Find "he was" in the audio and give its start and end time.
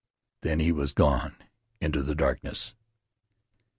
0.59-0.93